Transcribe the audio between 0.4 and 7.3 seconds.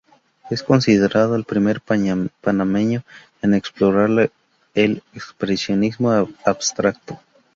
Es considerado el primer panameño en explorar el expresionismo abstracto.